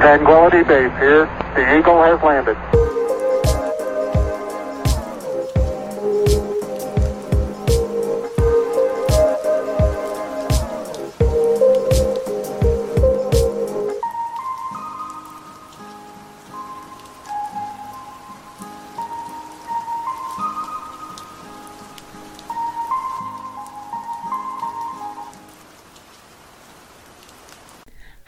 [0.00, 1.26] Tranquility Base here.
[1.54, 2.89] The Eagle has landed.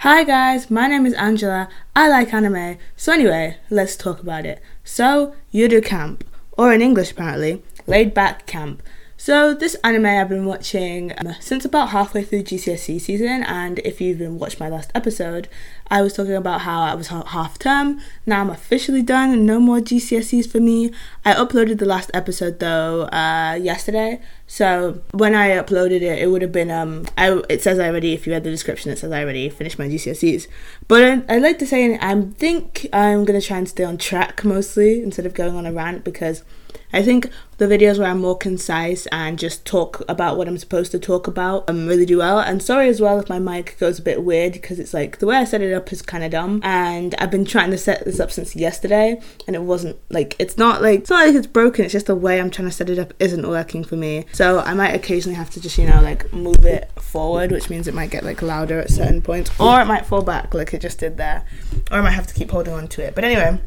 [0.02, 1.68] Hi guys, my name is Angela.
[1.94, 2.76] I like anime.
[2.96, 4.60] So anyway, let's talk about it.
[4.82, 6.24] So, Yuru Camp,
[6.58, 8.82] or in English apparently, Laid Back Camp.
[9.24, 14.00] So this anime I've been watching um, since about halfway through GCSE season, and if
[14.00, 15.46] you've even watched my last episode,
[15.86, 18.00] I was talking about how I was half term.
[18.26, 20.90] Now I'm officially done, and no more GCSEs for me.
[21.24, 26.42] I uploaded the last episode though uh, yesterday, so when I uploaded it, it would
[26.42, 28.14] have been um, I, it says I already.
[28.14, 30.48] If you read the description, it says I already finished my GCSEs.
[30.88, 34.44] But I, I'd like to say I think I'm gonna try and stay on track
[34.44, 36.42] mostly instead of going on a rant because
[36.92, 40.90] I think the videos where I'm more concise and just talk about what I'm supposed
[40.92, 42.40] to talk about um, really do well.
[42.40, 45.26] And sorry as well if my mic goes a bit weird because it's like the
[45.26, 46.60] way I set it up is kind of dumb.
[46.64, 50.58] And I've been trying to set this up since yesterday and it wasn't like it's
[50.58, 51.84] not like it's not like it's broken.
[51.84, 54.26] It's just the way I'm trying to set it up isn't working for me.
[54.32, 57.88] So I might occasionally have to just you know like move it forward, which means
[57.88, 60.80] it might get like louder at certain points, or it might fall back like it
[60.80, 61.44] just did there,
[61.90, 63.14] or I might have to keep holding on to it.
[63.14, 63.60] But anyway.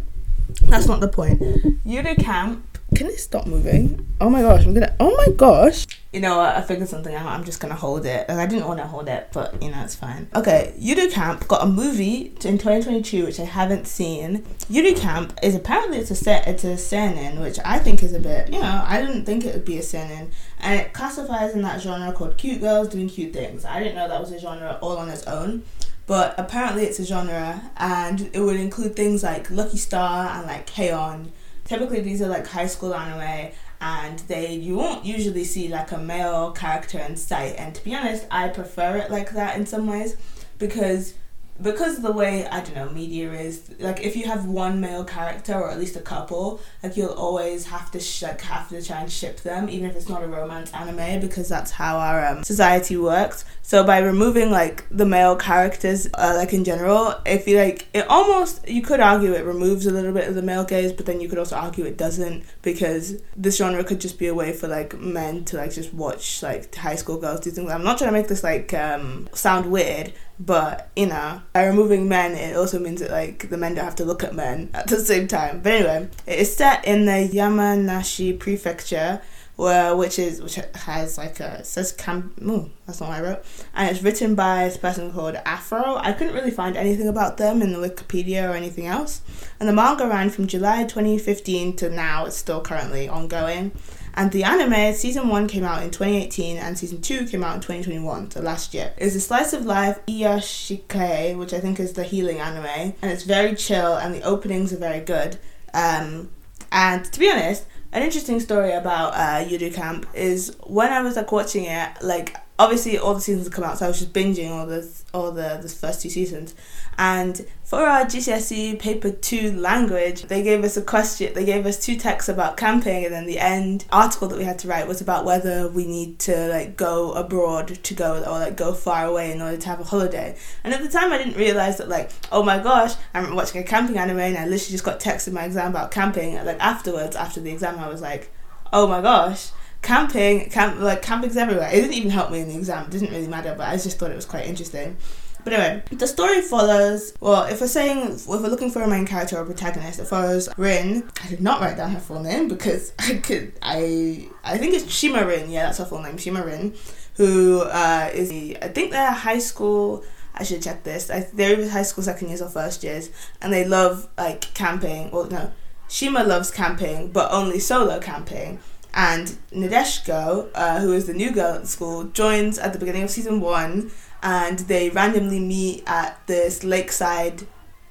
[0.61, 1.41] That's not the point.
[1.85, 4.07] Yuru Camp can it stop moving?
[4.21, 4.95] Oh my gosh, I'm gonna.
[4.99, 5.85] Oh my gosh.
[6.13, 6.55] You know what?
[6.55, 7.25] I figured something out.
[7.25, 8.27] I'm just gonna hold it.
[8.29, 10.27] Like, I didn't want to hold it, but you know, it's fine.
[10.33, 14.43] Okay, Yuru Camp got a movie in 2022, which I haven't seen.
[14.71, 16.47] Yuru Camp is apparently it's a set.
[16.47, 18.51] It's a seinen, which I think is a bit.
[18.51, 21.81] You know, I didn't think it would be a seinen, and it classifies in that
[21.81, 23.65] genre called cute girls doing cute things.
[23.65, 25.63] I didn't know that was a genre all on its own
[26.07, 30.67] but apparently it's a genre and it would include things like Lucky Star and like
[30.67, 31.31] K-On!
[31.65, 35.97] Typically these are like high school anime and they you won't usually see like a
[35.97, 39.85] male character in sight and to be honest i prefer it like that in some
[39.87, 40.15] ways
[40.57, 41.15] because
[41.61, 45.05] because of the way I don't know media is like if you have one male
[45.05, 48.81] character or at least a couple like you'll always have to sh- like have to
[48.81, 52.25] try and ship them even if it's not a romance anime because that's how our
[52.25, 53.45] um, society works.
[53.61, 58.05] So by removing like the male characters uh, like in general I feel like it
[58.09, 61.21] almost you could argue it removes a little bit of the male gaze but then
[61.21, 64.67] you could also argue it doesn't because this genre could just be a way for
[64.67, 67.71] like men to like just watch like high school girls do things.
[67.71, 72.09] I'm not trying to make this like um, sound weird but you know by removing
[72.09, 74.87] men it also means that like the men don't have to look at men at
[74.87, 75.61] the same time.
[75.61, 79.21] But anyway it is set in the yamanashi prefecture
[79.55, 83.45] where which is which has like a says camp ooh, that's not what I wrote.
[83.73, 85.95] And it's written by this person called Afro.
[85.97, 89.21] I couldn't really find anything about them in the Wikipedia or anything else.
[89.59, 92.25] And the manga ran from July 2015 to now.
[92.25, 93.71] It's still currently ongoing
[94.15, 97.61] and the anime, season 1 came out in 2018 and season 2 came out in
[97.61, 98.93] 2021, so last year.
[98.97, 103.23] It's a slice of life Iyashikei, which I think is the healing anime, and it's
[103.23, 105.37] very chill and the openings are very good.
[105.73, 106.29] Um,
[106.71, 111.15] and to be honest, an interesting story about uh, Yuru Camp is when I was
[111.15, 114.49] like watching it, like obviously all the seasons come out, so I was just binging
[114.49, 116.55] all the all the the first two seasons.
[116.97, 121.33] And for our GCSE paper two language, they gave us a question.
[121.33, 124.59] They gave us two texts about camping, and then the end article that we had
[124.59, 128.55] to write was about whether we need to like go abroad to go or like
[128.55, 130.37] go far away in order to have a holiday.
[130.63, 133.65] And at the time, I didn't realize that like oh my gosh, I'm watching a
[133.65, 136.35] camping anime, and I literally just got texted my exam about camping.
[136.35, 138.31] And like afterwards, after the exam, I was like,
[138.71, 141.69] oh my gosh camping, camp like camping's everywhere.
[141.71, 142.85] It didn't even help me in the exam.
[142.85, 144.97] It didn't really matter, but I just thought it was quite interesting.
[145.45, 147.13] But anyway, the story follows.
[147.19, 150.49] Well, if we're saying if we're looking for a main character or protagonist, it follows
[150.57, 151.07] Rin.
[151.23, 153.53] I did not write down her full name because I could.
[153.61, 155.51] I I think it's Shima Rin.
[155.51, 156.73] Yeah, that's her full name, Shima Rin,
[157.17, 160.03] who uh, is the I think they're high school.
[160.33, 161.11] I should check this.
[161.11, 165.11] I, they're high school second years or first years, and they love like camping.
[165.11, 165.51] Well, no,
[165.87, 168.57] Shima loves camping, but only solo camping.
[168.95, 173.09] And Nadeshiko, uh, who is the new girl at school, joins at the beginning of
[173.11, 173.91] season one
[174.25, 177.43] and they randomly meet at this lakeside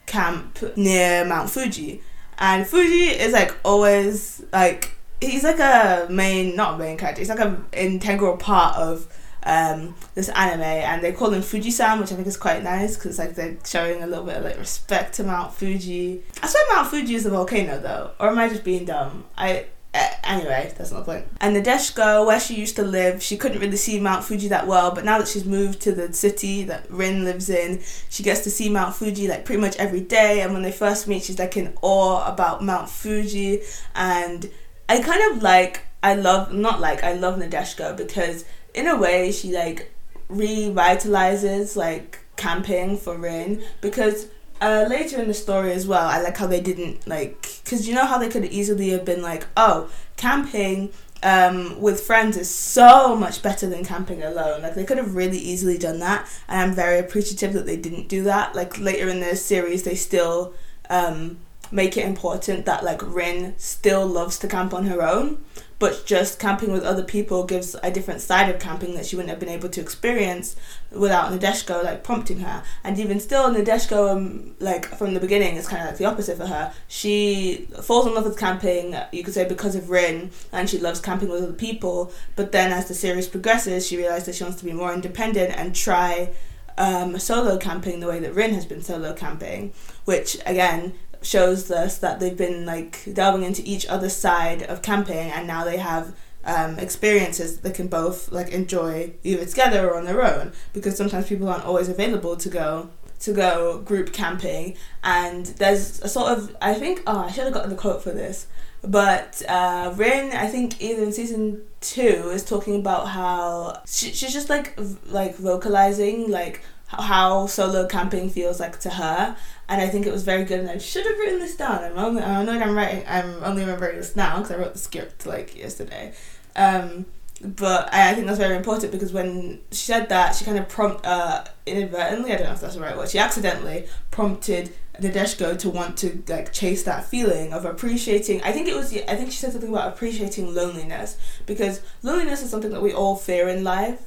[0.05, 2.03] camp near Mount Fuji.
[2.39, 7.39] And Fuji is like always like he's like a main not main character, he's like
[7.39, 9.07] an integral part of
[9.45, 13.19] um, this anime and they call him Fuji-san, which I think is quite nice because
[13.19, 16.25] like they're showing a little bit of like respect to Mount Fuji.
[16.43, 19.25] I swear Mount Fuji is a volcano though, or am I just being dumb?
[19.39, 21.27] I Uh, anyway, that's not the point.
[21.41, 24.93] And Nadeshiko, where she used to live, she couldn't really see Mount Fuji that well,
[24.93, 27.81] but now that she's moved to the city that Rin lives in,
[28.11, 30.41] she gets to see Mount Fuji like pretty much every day.
[30.41, 33.61] And when they first meet, she's like in awe about Mount Fuji.
[33.95, 34.51] And
[34.89, 38.45] I kind of like, I love, not like, I love Nadeshiko because
[38.75, 39.93] in a way she like
[40.29, 44.27] revitalizes like camping for Rin because
[44.65, 47.95] uh, later in the story as well, I like how they didn't like because you
[47.95, 50.91] know how they could easily have been like, oh, camping
[51.23, 54.63] um, with friends is so much better than camping alone.
[54.63, 58.09] Like they could have really easily done that, and I'm very appreciative that they didn't
[58.09, 58.55] do that.
[58.55, 60.55] Like later in the series, they still
[60.89, 61.41] um,
[61.71, 65.45] make it important that like Rin still loves to camp on her own
[65.79, 69.31] but just camping with other people gives a different side of camping that she wouldn't
[69.31, 70.57] have been able to experience
[70.91, 72.63] without Nadeshiko like prompting her.
[72.85, 76.37] And even still, Nadeshiko, um, like from the beginning, is kind of like the opposite
[76.37, 76.73] for her.
[76.89, 81.01] She falls in love with camping, you could say, because of Rin, and she loves
[81.01, 82.13] camping with other people.
[82.37, 85.57] But then, as the series progresses, she realizes that she wants to be more independent
[85.57, 86.33] and try
[86.79, 89.73] um, solo camping the way that Rin has been solo camping,
[90.05, 90.95] which again
[91.25, 95.65] shows us that they've been like delving into each other's side of camping and now
[95.65, 100.53] they have um, experiences they can both like enjoy either together or on their own.
[100.73, 102.91] Because sometimes people aren't always available to go
[103.21, 104.77] to go group camping.
[105.03, 108.11] And there's a sort of I think oh I should have gotten the quote for
[108.11, 108.47] this.
[108.83, 114.33] But uh, Rin I think either in season two is talking about how she, she's
[114.33, 119.37] just like v- like vocalizing like how solo camping feels like to her
[119.69, 121.83] and I think it was very good and I should have written this down.
[121.83, 124.79] I'm only I know I'm writing I'm only remembering this now because I wrote the
[124.79, 126.13] script like yesterday.
[126.57, 127.07] Um,
[127.43, 130.69] but I, I think that's very important because when she said that she kind of
[130.69, 135.59] prompt uh, inadvertently I don't know if that's the right word she accidentally prompted Nadeshiko
[135.59, 139.33] to want to like chase that feeling of appreciating I think it was I think
[139.33, 143.65] she said something about appreciating loneliness because loneliness is something that we all fear in
[143.65, 144.03] life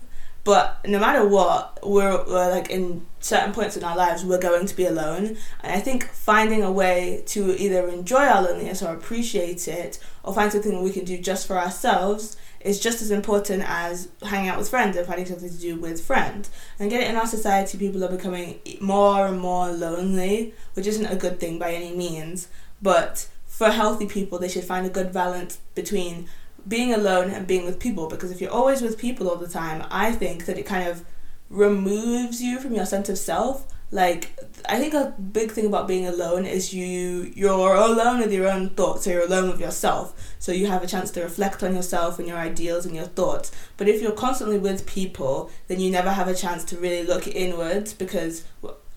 [0.47, 4.65] but no matter what, we're, we're like in certain points in our lives, we're going
[4.65, 5.35] to be alone.
[5.59, 10.33] And I think finding a way to either enjoy our loneliness or appreciate it, or
[10.33, 14.57] find something we can do just for ourselves, is just as important as hanging out
[14.57, 16.49] with friends and finding something to do with friends.
[16.79, 21.17] And it in our society, people are becoming more and more lonely, which isn't a
[21.17, 22.47] good thing by any means.
[22.81, 26.29] But for healthy people, they should find a good balance between
[26.67, 29.85] being alone and being with people because if you're always with people all the time,
[29.89, 31.05] I think that it kind of
[31.49, 33.65] removes you from your sense of self.
[33.89, 34.37] Like
[34.67, 38.71] I think a big thing about being alone is you you're alone with your own
[38.71, 40.35] thoughts, so you're alone with yourself.
[40.39, 43.51] So you have a chance to reflect on yourself and your ideals and your thoughts.
[43.77, 47.27] But if you're constantly with people, then you never have a chance to really look
[47.27, 48.43] inwards because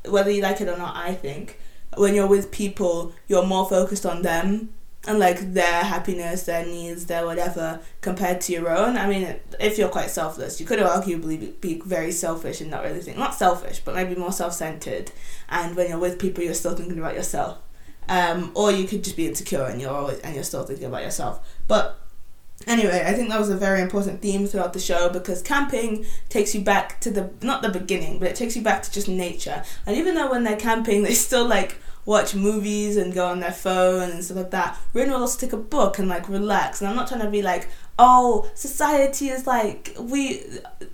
[0.04, 1.60] whether you like it or not, I think
[1.96, 4.70] when you're with people, you're more focused on them
[5.06, 8.98] and like their happiness, their needs, their whatever compared to your own.
[8.98, 13.00] I mean, if you're quite selfless, you could arguably be very selfish and not really
[13.00, 15.10] think not selfish, but maybe more self-centered.
[15.48, 17.58] And when you're with people, you're still thinking about yourself.
[18.08, 21.02] Um, or you could just be insecure and you're always and you're still thinking about
[21.02, 21.48] yourself.
[21.66, 21.98] But
[22.66, 26.54] anyway, I think that was a very important theme throughout the show because camping takes
[26.54, 29.62] you back to the not the beginning, but it takes you back to just nature.
[29.86, 33.52] And even though when they're camping, they still like watch movies and go on their
[33.52, 34.78] phone and stuff like that.
[34.94, 36.80] Rin will also take a book and like relax.
[36.80, 37.68] And I'm not trying to be like,
[37.98, 40.42] oh, society is like we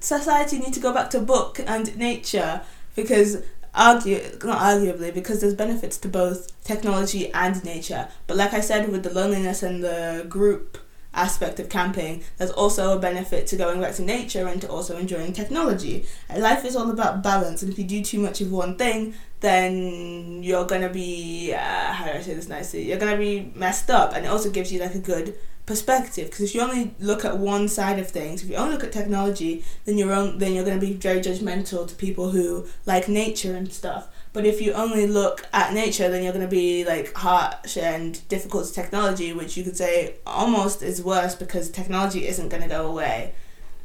[0.00, 2.62] society need to go back to book and nature
[2.94, 3.42] because
[3.74, 8.08] argue not arguably because there's benefits to both technology and nature.
[8.26, 10.78] But like I said with the loneliness and the group
[11.16, 14.96] aspect of camping, there's also a benefit to going back to nature and to also
[14.96, 16.06] enjoying technology.
[16.36, 20.42] Life is all about balance, and if you do too much of one thing, then
[20.42, 22.88] you're gonna be uh, how do I say this nicely?
[22.88, 25.34] You're gonna be messed up, and it also gives you like a good
[25.66, 28.84] perspective because if you only look at one side of things if you only look
[28.84, 32.64] at technology then you're on, then you're going to be very judgmental to people who
[32.86, 34.06] like nature and stuff
[34.36, 38.20] but if you only look at nature, then you're going to be like harsh and
[38.28, 42.68] difficult to technology, which you could say almost is worse because technology isn't going to
[42.68, 43.32] go away.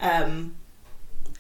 [0.02, 0.56] Um,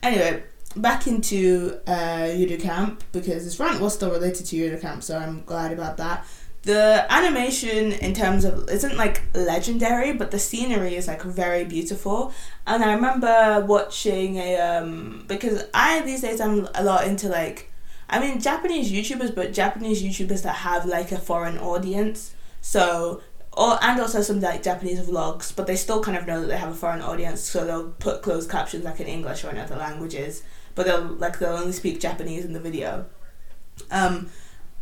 [0.02, 0.44] anyway,
[0.78, 2.30] back into uh,
[2.62, 6.26] Camp because this rant was still related to Camp, so I'm glad about that.
[6.62, 12.34] The animation, in terms of, isn't like legendary, but the scenery is like very beautiful.
[12.66, 17.71] And I remember watching a um because I these days I'm a lot into like
[18.12, 22.36] I mean Japanese YouTubers, but Japanese YouTubers that have like a foreign audience.
[22.62, 23.22] So
[23.54, 26.58] or and also some like Japanese vlogs, but they still kind of know that they
[26.58, 29.76] have a foreign audience, so they'll put closed captions like in English or in other
[29.76, 30.44] languages,
[30.76, 33.06] but they'll like they'll only speak Japanese in the video.
[33.90, 34.30] Um,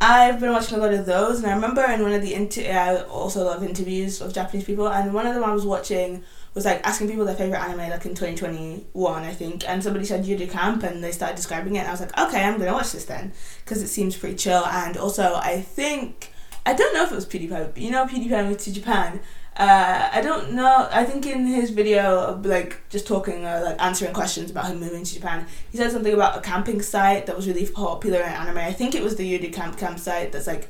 [0.00, 2.62] I've been watching a lot of those, and I remember in one of the inter-
[2.62, 6.22] I also love interviews of Japanese people, and one of them I was watching
[6.54, 9.82] was like asking people their favorite anime, like in twenty twenty one, I think, and
[9.82, 12.58] somebody said Yuru Camp, and they started describing it, and I was like, okay, I'm
[12.58, 13.32] gonna watch this then,
[13.64, 16.32] because it seems pretty chill, and also I think
[16.66, 19.20] I don't know if it was PewDiePie, but you know PewDiePie moved to Japan.
[19.56, 20.88] Uh, I don't know.
[20.90, 24.80] I think in his video, of, like just talking, uh, like answering questions about him
[24.80, 28.32] moving to Japan, he said something about a camping site that was really popular in
[28.32, 28.58] anime.
[28.58, 30.68] I think it was the Yuru Camp campsite that's like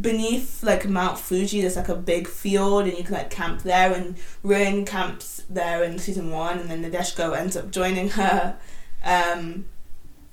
[0.00, 1.60] beneath like Mount Fuji.
[1.60, 3.92] There's like a big field, and you can like camp there.
[3.92, 8.56] And Rin camps there in season one, and then Nadeshiko ends up joining her.
[9.04, 9.66] Um,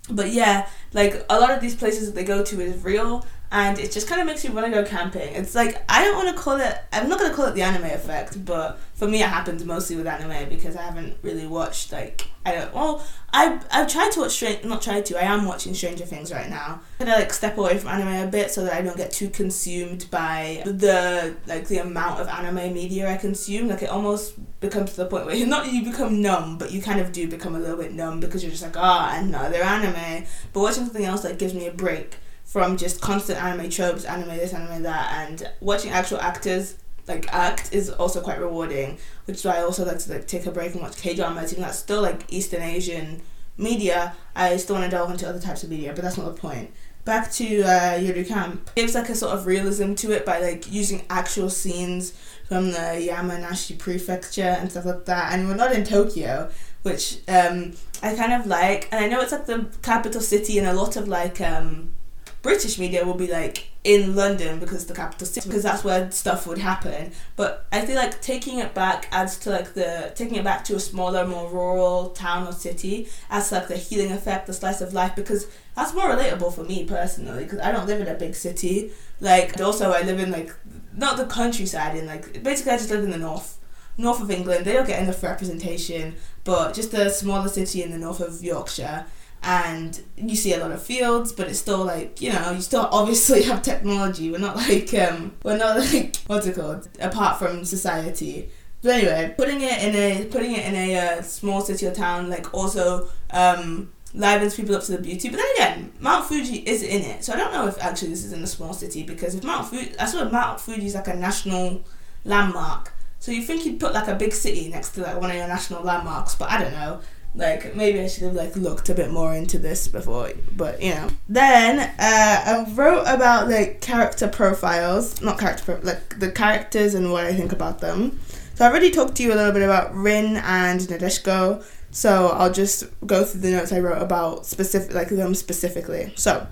[0.10, 3.78] but yeah, like a lot of these places that they go to is real, and
[3.78, 5.36] it just kind of makes you want to go camping.
[5.36, 6.76] It's like I don't want to call it.
[6.92, 10.08] I'm not gonna call it the anime effect, but for me, it happens mostly with
[10.08, 12.74] anime because I haven't really watched like I don't.
[12.74, 14.66] Well, I I've tried to watch Strange.
[14.66, 15.22] Not tried to.
[15.22, 16.82] I am watching Stranger Things right now.
[17.00, 19.30] I'm gonna like step away from anime a bit so that I don't get too
[19.30, 23.68] consumed by the like the amount of anime media I consume.
[23.68, 26.82] Like it almost becomes to the point where you're not you become numb, but you
[26.82, 29.62] kind of do become a little bit numb because you're just like, ah, oh, another
[29.62, 30.26] anime.
[30.54, 32.18] But watching something else that gives me a break
[32.54, 36.76] from just constant anime tropes, anime this, anime that, and watching actual actors
[37.08, 39.00] like act is also quite rewarding.
[39.26, 41.52] Which is why I also like to like take a break and watch K dramas,
[41.52, 43.24] even that's still like Eastern Asian
[43.58, 44.16] media.
[44.36, 46.72] I still want to delve into other types of media, but that's not the point.
[47.06, 50.40] Back to uh, Yuru Camp, it gives like a sort of realism to it by
[50.40, 52.12] like using actual scenes
[52.48, 55.34] from the Yamanashi prefecture and stuff like that.
[55.34, 56.52] And we're not in Tokyo,
[56.84, 58.90] which um, I kind of like.
[58.92, 61.96] And I know it's like the capital city, and a lot of like um,
[62.44, 66.46] British media will be like in London because the capital city because that's where stuff
[66.46, 67.14] would happen.
[67.38, 70.76] But I feel like taking it back adds to like the taking it back to
[70.76, 74.82] a smaller, more rural town or city adds to like the healing effect, the slice
[74.82, 78.14] of life because that's more relatable for me personally because I don't live in a
[78.14, 78.92] big city.
[79.22, 80.54] Like also I live in like
[80.94, 83.58] not the countryside in like basically I just live in the north
[83.98, 84.66] north of England.
[84.66, 89.06] They don't get enough representation, but just a smaller city in the north of Yorkshire
[89.44, 92.88] and you see a lot of fields but it's still like you know you still
[92.92, 94.32] obviously have technology.
[94.32, 96.88] We're not like um we're not like what's it called?
[97.00, 98.50] Apart from society.
[98.82, 102.30] But anyway putting it in a putting it in a uh, small city or town
[102.30, 105.30] like also um livens people up to the beauty.
[105.30, 107.24] But then again mount fuji is in it.
[107.24, 109.68] So i don't know if actually this is in a small city because if mount
[109.68, 111.84] fuji i saw mount fuji is like a national
[112.24, 112.94] landmark.
[113.20, 115.48] So you think you'd put like a big city next to like one of your
[115.48, 117.00] national landmarks but i don't know
[117.36, 120.94] like maybe I should have like looked a bit more into this before, but you
[120.94, 121.10] know.
[121.28, 127.12] Then uh, I wrote about like character profiles, not character pro- like the characters and
[127.12, 128.20] what I think about them.
[128.56, 131.66] So I already talked to you a little bit about Rin and Nadeshiko.
[131.90, 136.14] So I'll just go through the notes I wrote about specific like them specifically.
[136.16, 136.46] So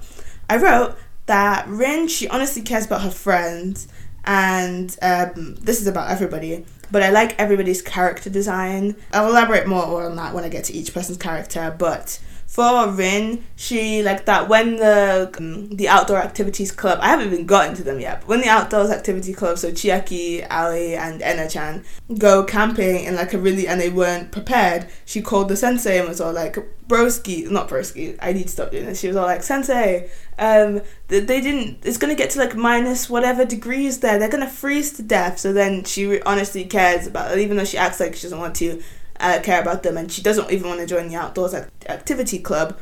[0.49, 0.95] I wrote
[1.27, 3.87] that Rin she honestly cares about her friends
[4.25, 8.95] and um, this is about everybody but I like everybody's character design.
[9.13, 12.19] I'll elaborate more on that when I get to each person's character, but
[12.51, 16.99] for Rin, she like that when the um, the outdoor activities club.
[17.01, 18.19] I haven't even gotten to them yet.
[18.19, 21.85] But when the outdoors activity club, so Chiaki, Aoi, and Ena-chan
[22.17, 24.87] go camping in like a really and they weren't prepared.
[25.05, 26.57] She called the sensei and was all like,
[26.89, 28.17] "Broski, not broski.
[28.21, 31.85] I need to stop doing this." She was all like, "Sensei, um, they didn't.
[31.85, 34.19] It's gonna get to like minus whatever degrees there.
[34.19, 37.77] They're gonna freeze to death." So then she honestly cares about, it, even though she
[37.77, 38.83] acts like she doesn't want to
[39.21, 42.77] uh, care about them and she doesn't even want to join the outdoors activity club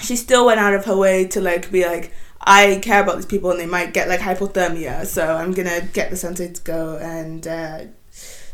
[0.00, 3.26] she still went out of her way to like be like I care about these
[3.26, 6.96] people and they might get like hypothermia so I'm gonna get the sensei to go
[6.98, 7.80] and uh,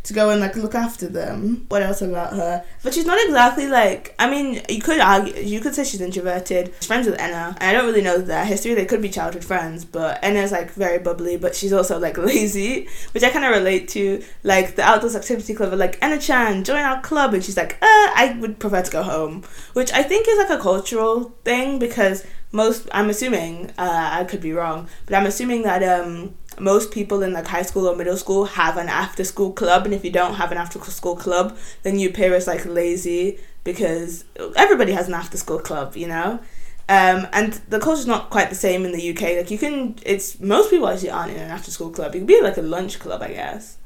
[0.05, 1.65] to go and like look after them.
[1.69, 2.65] What else about her?
[2.83, 6.73] But she's not exactly like I mean, you could argue you could say she's introverted.
[6.79, 7.57] She's friends with Ena.
[7.59, 8.75] And I don't really know their history.
[8.75, 12.87] They could be childhood friends, but Ena's like very bubbly, but she's also like lazy,
[13.13, 14.23] which I kind of relate to.
[14.43, 17.87] Like the outdoors activity club, like Ena Chan, join our club, and she's like, uh,
[18.15, 19.43] I would prefer to go home,
[19.73, 24.41] which I think is like a cultural thing because most I'm assuming uh, I could
[24.41, 28.17] be wrong, but I'm assuming that um most people in like high school or middle
[28.17, 31.57] school have an after school club and if you don't have an after school club
[31.83, 34.25] then you appear as like lazy because
[34.57, 36.41] everybody has an after school club you know?
[36.87, 40.39] Um, and the culture's not quite the same in the UK like you can it's
[40.41, 42.15] most people actually aren't in an after school club.
[42.15, 43.79] You can be like a lunch club I guess.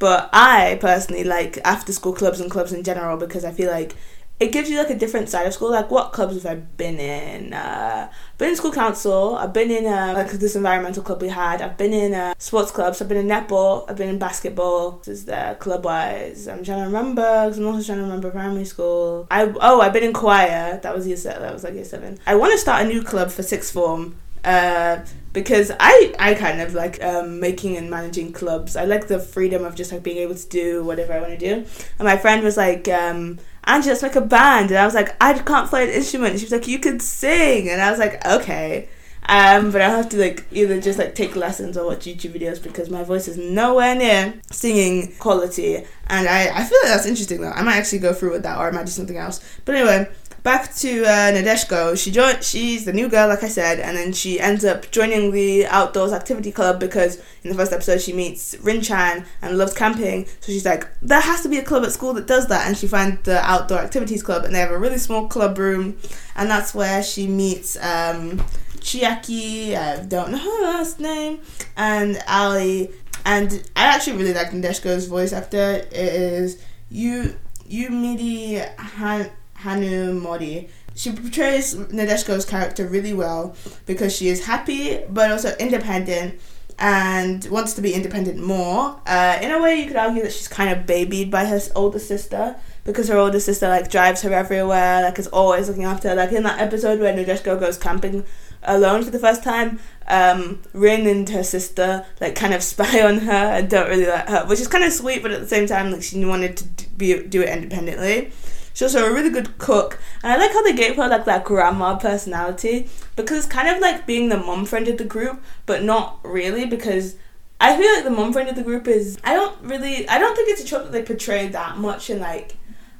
[0.00, 3.94] But I personally like after school clubs and clubs in general because I feel like
[4.40, 5.70] it gives you like a different side of school.
[5.70, 7.52] Like what clubs have I been in?
[7.52, 9.36] Uh, been in school council.
[9.36, 11.60] I've been in uh, like this environmental club we had.
[11.60, 13.02] I've been in uh, sports clubs.
[13.02, 13.88] I've been in netball.
[13.88, 14.92] I've been in basketball.
[15.04, 16.48] This is the club wise.
[16.48, 19.26] I'm trying to remember because I'm also trying to remember primary school.
[19.30, 20.80] I oh I've been in choir.
[20.82, 21.42] That was year seven.
[21.42, 22.18] That was like year seven.
[22.26, 24.16] I want to start a new club for sixth form.
[24.42, 25.04] Uh,
[25.34, 28.74] because I I kind of like um, making and managing clubs.
[28.74, 31.38] I like the freedom of just like being able to do whatever I want to
[31.38, 31.54] do.
[31.98, 33.38] And my friend was like, um,
[33.74, 36.40] "Angie, let's make a band." And I was like, "I can't play an instrument." And
[36.40, 38.88] she was like, "You could sing." And I was like, "Okay."
[39.28, 42.60] Um, but I'll have to like either just like take lessons or watch YouTube videos
[42.60, 45.76] because my voice is nowhere near singing quality.
[46.08, 47.52] And I, I feel like that's interesting though.
[47.52, 49.40] I might actually go through with that or I might do something else.
[49.64, 50.10] But anyway,
[50.42, 51.96] back to uh, Nadeshiko.
[52.02, 52.42] She joined.
[52.42, 56.12] She's the new girl, like I said, and then she ends up joining the outdoors
[56.12, 60.26] activity club because in the first episode she meets Rinchan and loves camping.
[60.26, 62.76] So she's like, there has to be a club at school that does that, and
[62.76, 65.98] she finds the outdoor activities club, and they have a really small club room,
[66.36, 67.76] and that's where she meets.
[67.76, 68.42] Um,
[68.80, 71.40] Chiaki, I don't know her last name,
[71.76, 72.88] and Aoi.
[73.26, 75.86] And I actually really like Nadeshiko's voice actor.
[75.92, 77.36] It is you
[77.70, 79.30] Yumiri Han,
[79.62, 80.68] Hanamori.
[80.94, 83.54] She portrays Nadeshiko's character really well
[83.86, 86.40] because she is happy but also independent
[86.80, 89.00] and wants to be independent more.
[89.06, 91.98] Uh, in a way, you could argue that she's kind of babied by her older
[91.98, 96.14] sister because her older sister like drives her everywhere, like is always looking after her.
[96.14, 98.24] Like in that episode where Nadeshiko goes camping
[98.62, 103.18] alone for the first time, um, Rin and her sister like kind of spy on
[103.18, 105.66] her and don't really let her, which is kind of sweet, but at the same
[105.66, 108.32] time, like she wanted to be do it independently.
[108.80, 111.44] She's also a really good cook, and I like how they gave her like that
[111.44, 115.84] grandma personality because it's kind of like being the mom friend of the group, but
[115.84, 117.16] not really because
[117.60, 120.34] I feel like the mom friend of the group is I don't really I don't
[120.34, 122.56] think it's a trope that they portray that much in like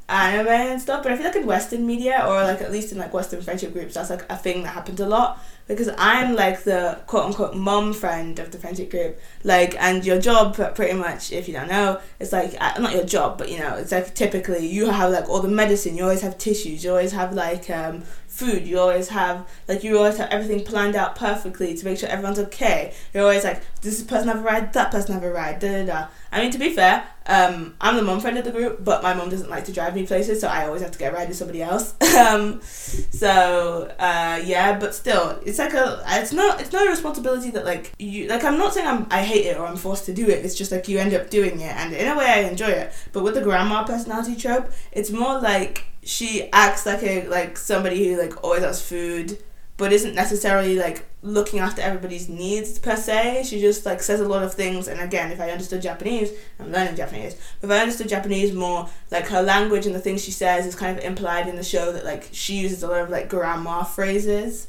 [0.06, 2.98] anime and stuff, but I feel like in Western media or like at least in
[2.98, 6.64] like Western friendship groups, that's like a thing that happens a lot because I'm like
[6.64, 9.20] the quote unquote mom friend of the friendship group.
[9.44, 13.04] Like, and your job pretty much, if you don't know, it's like uh, not your
[13.04, 16.22] job, but you know, it's like typically you have like all the medicine, you always
[16.22, 20.28] have tissues, you always have like um, food, you always have like you always have
[20.30, 22.92] everything planned out perfectly to make sure everyone's okay.
[23.14, 25.86] You're always like, this person have a ride, that person have a ride, da da
[25.86, 26.06] da.
[26.32, 29.14] I mean, to be fair, um, I'm the mom friend of the group, but my
[29.14, 31.28] mom doesn't like to drive me places, so I always have to get a ride
[31.28, 31.94] with somebody else.
[32.16, 37.50] um, so uh, yeah, but still, it's like a, it's not, it's not a responsibility
[37.52, 40.12] that like you, like I'm not saying I'm, I hate it or I'm forced to
[40.12, 40.44] do it.
[40.44, 42.92] It's just like you end up doing it, and in a way, I enjoy it.
[43.12, 48.08] But with the grandma personality trope, it's more like she acts like a like somebody
[48.08, 49.38] who like always has food
[49.76, 53.44] but isn't necessarily like looking after everybody's needs per se.
[53.44, 54.88] She just like says a lot of things.
[54.88, 57.36] And again, if I understood Japanese, I'm learning Japanese.
[57.60, 60.74] But if I understood Japanese more, like her language and the things she says is
[60.74, 63.82] kind of implied in the show that like she uses a lot of like grandma
[63.82, 64.66] phrases.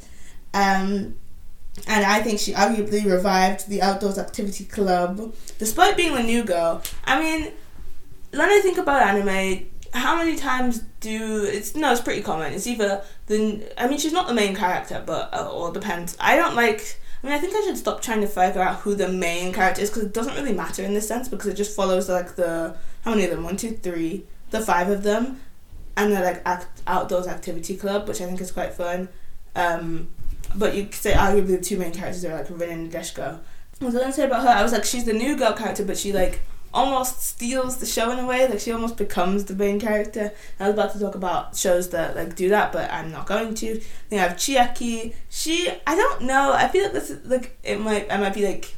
[0.53, 1.15] Um,
[1.87, 6.83] and I think she arguably revived the outdoors activity club, despite being the new girl.
[7.05, 7.53] I mean,
[8.31, 12.67] when I think about anime, how many times do it's no it's pretty common it's
[12.67, 16.55] either the i mean she's not the main character but uh, all depends i don't
[16.55, 19.51] like i mean i think i should stop trying to figure out who the main
[19.51, 22.35] character is because it doesn't really matter in this sense because it just follows like
[22.35, 25.41] the how many of them one two three the five of them
[25.97, 29.09] and the like act, outdoors activity club which i think is quite fun
[29.55, 30.07] um
[30.55, 33.39] but you could say arguably the two main characters are like Rin and Deshko.
[33.79, 34.49] What was I gonna say about her?
[34.49, 36.41] I was like, she's the new girl character, but she like
[36.73, 38.47] almost steals the show in a way.
[38.47, 40.31] Like she almost becomes the main character.
[40.59, 43.53] I was about to talk about shows that like do that, but I'm not going
[43.55, 43.81] to.
[44.09, 45.13] Then I have Chiaki.
[45.29, 46.53] She I don't know.
[46.53, 48.75] I feel like this is, like it might I might be like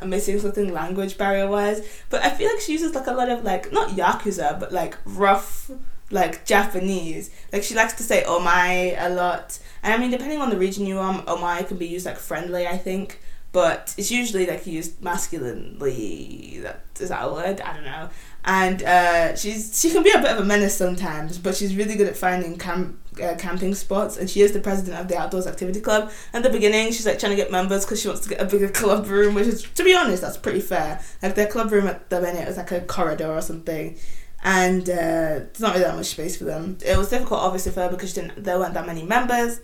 [0.00, 1.80] I'm missing something language barrier wise,
[2.10, 4.96] but I feel like she uses like a lot of like not yakuza but like
[5.04, 5.70] rough
[6.10, 7.30] like Japanese.
[7.52, 9.58] Like she likes to say omae a lot.
[9.82, 12.66] And I mean depending on the region you're on, omae can be used like friendly,
[12.66, 13.20] I think
[13.52, 16.60] but it's usually like used masculinely.
[16.62, 17.60] That is that a word?
[17.60, 18.10] I don't know.
[18.44, 21.96] And uh, she's she can be a bit of a menace sometimes, but she's really
[21.96, 24.16] good at finding camp uh, camping spots.
[24.16, 26.12] And she is the president of the Outdoors Activity Club.
[26.32, 28.44] At the beginning, she's like trying to get members because she wants to get a
[28.44, 31.00] bigger club room, which is to be honest, that's pretty fair.
[31.22, 33.96] Like their club room at the minute is like a corridor or something.
[34.44, 36.78] And uh, there's not really that much space for them.
[36.84, 39.60] It was difficult, obviously, for her because she didn't, there weren't that many members.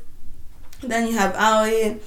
[0.81, 2.01] Then you have Aoi,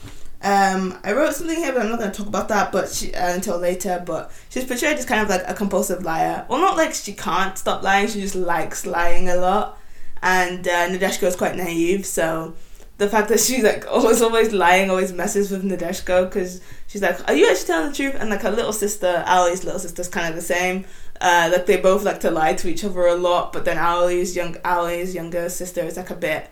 [0.45, 2.71] um, I wrote something here, but I'm not going to talk about that.
[2.71, 4.01] But she, uh, until later.
[4.05, 6.45] But she's portrayed as kind of like a compulsive liar.
[6.47, 8.07] Well, not like she can't stop lying.
[8.07, 9.79] She just likes lying a lot.
[10.21, 12.53] And uh, Nadeshiko is quite naive, so
[12.97, 17.27] the fact that she's like always always lying always messes with Nadeshiko because she's like,
[17.27, 20.29] "Are you actually telling the truth?" And like her little sister, Aoi's little sister's kind
[20.29, 20.85] of the same.
[21.19, 24.35] Uh, like they both like to lie to each other a lot, but then Aoi's
[24.35, 26.51] young Aoi's younger sister is like a bit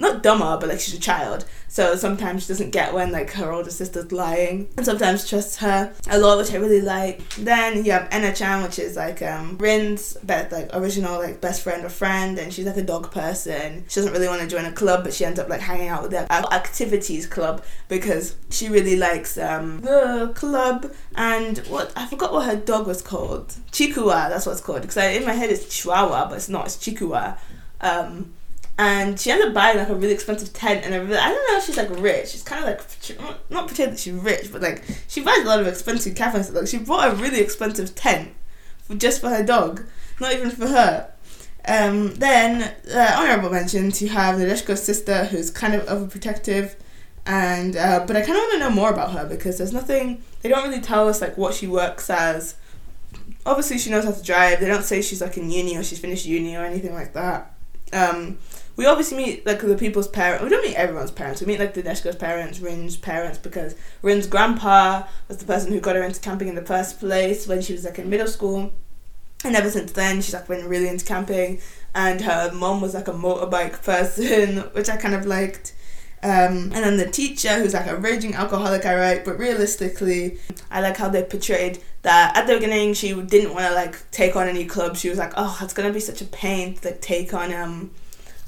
[0.00, 1.44] not dumber, but like she's a child.
[1.68, 5.94] So sometimes she doesn't get when like her older sister's lying, and sometimes trusts her
[6.08, 7.28] a lot, which I really like.
[7.36, 11.62] Then you have Ena Chan, which is like um, Rin's best, like original like best
[11.62, 13.84] friend or friend, and she's like a dog person.
[13.88, 16.02] She doesn't really want to join a club, but she ends up like hanging out
[16.02, 20.92] with the activities club because she really likes um, the club.
[21.14, 23.54] And what I forgot what her dog was called.
[23.70, 24.82] Chikuwa, that's what it's called.
[24.82, 26.66] Because in my head it's Chihuahua, but it's not.
[26.66, 27.38] It's Chikuwa.
[27.80, 28.32] Um,
[28.78, 31.22] and she ended up buying like a really expensive tent and everything.
[31.22, 32.30] I don't know if she's like rich.
[32.30, 35.60] She's kind of like not pretend that she's rich, but like she buys a lot
[35.60, 36.50] of expensive cafes.
[36.50, 38.30] Like she bought a really expensive tent
[38.82, 39.84] for just for her dog,
[40.20, 41.10] not even for her.
[41.68, 46.74] Um, then uh, honorable mentions you have Nadeshiko's sister who's kind of overprotective,
[47.26, 50.22] and uh, but I kind of want to know more about her because there's nothing.
[50.40, 52.54] They don't really tell us like what she works as.
[53.44, 54.60] Obviously, she knows how to drive.
[54.60, 57.54] They don't say she's like in uni or she's finished uni or anything like that.
[57.92, 58.38] Um,
[58.80, 60.42] we obviously meet like the people's parents.
[60.42, 61.42] We don't meet everyone's parents.
[61.42, 65.80] We meet like the Deshko's parents, Rin's parents, because Rin's grandpa was the person who
[65.80, 68.72] got her into camping in the first place when she was like in middle school.
[69.44, 71.60] And ever since then, she's like been really into camping.
[71.94, 75.74] And her mom was like a motorbike person, which I kind of liked.
[76.22, 80.38] Um, and then the teacher, who's like a raging alcoholic, I write, but realistically,
[80.70, 84.36] I like how they portrayed that at the beginning she didn't want to like take
[84.36, 85.00] on any clubs.
[85.00, 87.90] She was like, oh, it's gonna be such a pain to like take on um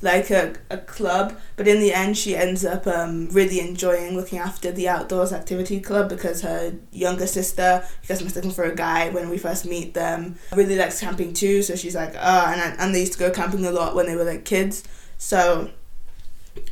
[0.02, 4.38] like a, a club but in the end she ends up um, really enjoying looking
[4.38, 9.30] after the outdoors activity club because her younger sister gets mistaken for a guy when
[9.30, 10.34] we first meet them.
[10.52, 13.64] Really likes camping too so she's like oh and, and they used to go camping
[13.64, 14.82] a lot when they were like kids.
[15.18, 15.70] So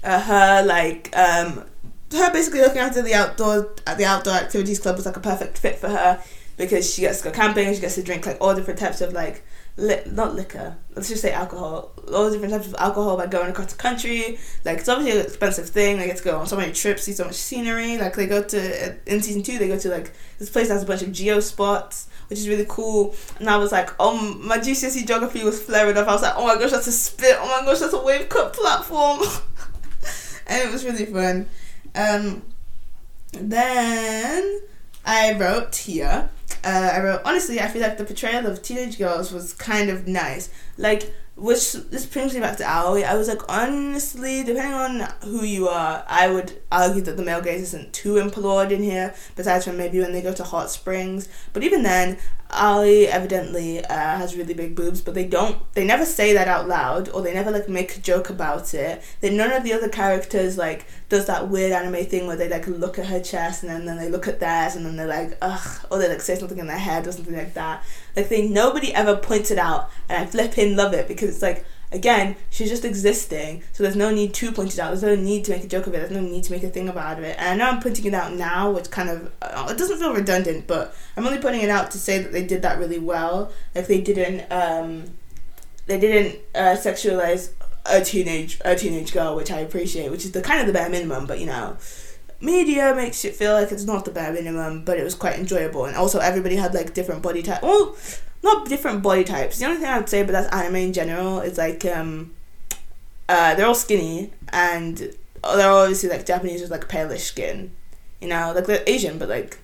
[0.02, 1.64] uh, her like um,
[2.12, 5.56] her basically looking after the outdoor at the outdoor activities club was like a perfect
[5.58, 6.22] fit for her
[6.56, 9.12] because she gets to go camping she gets to drink like all different types of
[9.12, 9.42] like
[9.80, 10.76] li- not liquor.
[10.94, 11.92] Let's just say alcohol.
[12.12, 14.38] All the different types of alcohol by going across the country.
[14.64, 15.98] Like it's obviously an expensive thing.
[15.98, 17.98] They get to go on so many trips, see so much scenery.
[17.98, 20.82] Like they go to in season two, they go to like this place that has
[20.82, 23.14] a bunch of geo spots, which is really cool.
[23.38, 26.06] And I was like, oh, my GCSE geography was flaring up.
[26.08, 27.36] I was like, oh my gosh, that's a spit.
[27.38, 29.20] Oh my gosh, that's a wave cut platform.
[30.46, 31.48] and it was really fun.
[31.94, 32.42] Um,
[33.32, 34.60] then
[35.04, 36.30] I wrote here
[36.64, 40.06] uh, I wrote, honestly, I feel like the portrayal of teenage girls was kind of
[40.06, 40.50] nice.
[40.76, 43.02] Like, which this brings me back to Aoi.
[43.02, 47.40] I was like, honestly, depending on who you are, I would argue that the male
[47.40, 51.28] gaze isn't too implored in here, besides from maybe when they go to hot springs.
[51.54, 52.18] But even then,
[52.52, 55.62] Aoi evidently uh, has really big boobs, but they don't.
[55.74, 59.02] They never say that out loud, or they never like make a joke about it.
[59.20, 62.66] Then none of the other characters like does that weird anime thing where they like
[62.66, 65.38] look at her chest and then, then they look at theirs and then they're like
[65.40, 67.84] ugh, or they like say something in their head or something like that.
[68.16, 71.42] Like they nobody ever points it out, and I flip in love it because it's
[71.42, 74.88] like again, she's just existing, so there's no need to point it out.
[74.88, 75.98] There's no need to make a joke of it.
[75.98, 77.36] There's no need to make a thing about it.
[77.38, 80.14] And I know I'm pointing it out now, which kind of uh, it doesn't feel
[80.14, 83.52] redundant, but I'm only pointing it out to say that they did that really well.
[83.74, 85.04] Like they didn't, um,
[85.86, 87.50] they didn't uh, sexualize
[87.86, 90.88] a teenage a teenage girl, which I appreciate, which is the kind of the bare
[90.88, 91.26] minimum.
[91.26, 91.76] But you know,
[92.40, 95.84] media makes it feel like it's not the bare minimum, but it was quite enjoyable.
[95.84, 97.62] And also, everybody had like different body type.
[97.62, 97.96] Well
[98.42, 99.58] not different body types.
[99.58, 102.32] The only thing I would say, but that's anime in general, is like um,
[103.28, 104.96] uh, they're all skinny and
[105.42, 107.72] they're obviously like Japanese with like palish skin,
[108.20, 109.58] you know, like they're Asian but like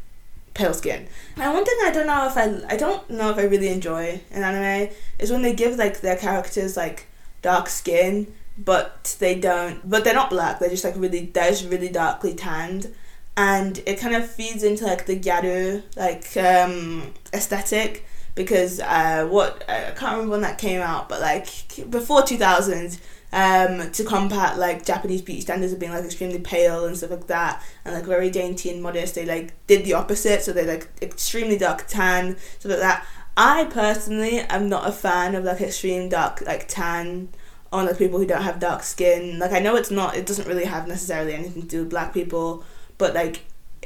[0.55, 1.09] pale skin.
[1.37, 4.21] And one thing I don't know if I I don't know if I really enjoy
[4.31, 7.07] in anime is when they give like their characters like
[7.43, 10.59] dark skin, but they don't, but they're not black.
[10.59, 12.95] They're just like really they're just really darkly tanned.
[13.37, 19.65] And it kind of feeds into like the gyaru like um, aesthetic because uh, what
[19.69, 21.49] I can't remember when that came out, but like
[21.91, 22.99] before 2000,
[23.33, 27.27] um, to combat like Japanese beauty standards of being like extremely pale and stuff like
[27.27, 30.43] that, and like very dainty and modest, they like did the opposite.
[30.43, 33.07] So they like extremely dark tan, like that.
[33.37, 37.29] I personally am not a fan of like extreme dark like tan
[37.77, 39.39] on like people who don't have dark skin.
[39.39, 42.13] Like I know it's not, it doesn't really have necessarily anything to do with black
[42.13, 42.65] people,
[42.99, 43.43] but like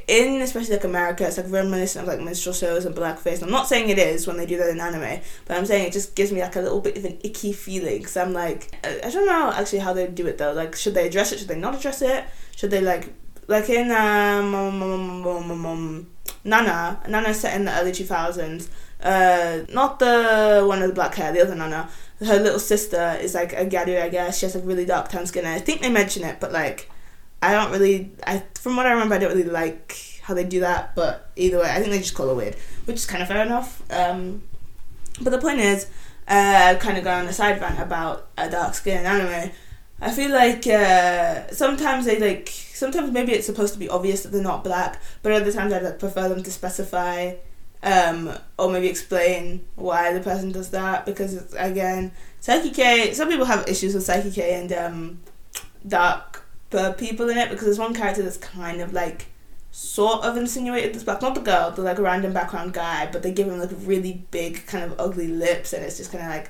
[0.06, 3.42] in especially like America, it's like reminiscent of like minstrel shows and blackface.
[3.42, 5.92] I'm not saying it is when they do that in anime, but I'm saying it
[5.92, 7.98] just gives me like a little bit of an icky feeling.
[7.98, 10.52] Because I'm like, I, I don't know actually how they do it though.
[10.52, 11.38] Like, should they address it?
[11.38, 12.24] Should they not address it?
[12.56, 13.12] Should they like,
[13.46, 16.10] like in um, um, um, um, um
[16.44, 18.68] Nana, Nana set in the early 2000s.
[19.02, 21.88] Uh, not the one with the black hair, the other Nana.
[22.20, 24.38] Her little sister is like a gyaru, I guess.
[24.38, 25.44] She has like really dark tan skin.
[25.44, 26.90] And I think they mention it, but like
[27.42, 28.12] I don't really.
[28.26, 30.94] I from what I remember, I don't really like how they do that.
[30.94, 33.44] But either way, I think they just call her weird, which is kind of fair
[33.44, 33.82] enough.
[33.90, 34.42] Um,
[35.20, 35.86] but the point is,
[36.28, 39.50] uh, kind of going on a side rant about a dark skin anime.
[40.02, 44.32] I feel like uh, sometimes they like sometimes maybe it's supposed to be obvious that
[44.32, 47.34] they're not black, but other times I'd like prefer them to specify
[47.82, 52.12] um, or maybe explain why the person does that because it's, again,
[52.42, 53.12] Saiki K.
[53.12, 55.20] Some people have issues with Saiki K and um,
[55.86, 56.44] dark
[56.98, 59.26] people in it because there's one character that's kind of like
[59.72, 63.32] sort of insinuated this black, not the girl, the like random background guy, but they
[63.32, 66.48] give him like really big kind of ugly lips and it's just kind of like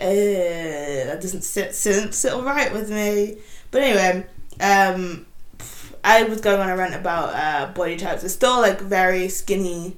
[0.00, 3.36] uh, that doesn't sit, sit sit all right with me.
[3.70, 4.26] But anyway,
[4.60, 5.26] um,
[6.02, 8.24] I was going on a rant about uh, body types.
[8.24, 9.96] It's still like very skinny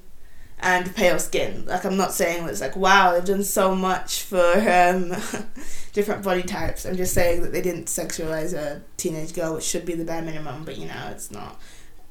[0.59, 1.67] and pale skin.
[1.67, 5.11] Like I'm not saying it's like wow they've done so much for um,
[5.93, 6.87] different body types.
[6.87, 10.23] I'm just saying that they didn't sexualize a teenage girl, which should be the bare
[10.23, 11.61] minimum, but you know it's not.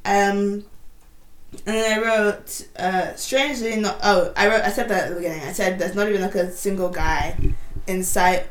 [0.04, 0.65] Um,
[1.65, 3.99] and then I wrote, uh, strangely not.
[4.04, 4.62] Oh, I wrote.
[4.62, 5.41] I said that at the beginning.
[5.41, 7.38] I said there's not even like a single guy
[7.88, 8.47] in sight,